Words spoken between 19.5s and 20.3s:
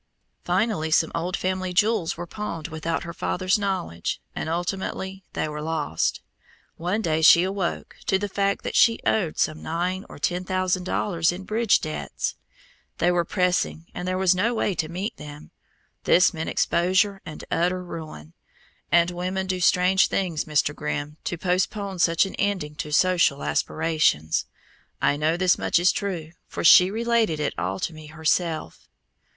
strange